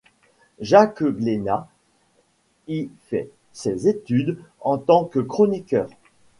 Jacques 0.59 1.03
Glénat 1.03 1.69
y 2.67 2.89
fait 3.05 3.29
ses 3.53 3.75
débuts 3.93 4.39
en 4.61 4.79
tant 4.79 5.05
que 5.05 5.19
chroniqueur. 5.19 5.91